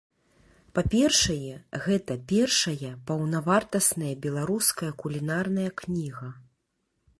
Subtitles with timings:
[0.77, 1.51] Па-першае,
[1.85, 6.35] гэта першая паўнавартасная беларуская кулінарная кніга.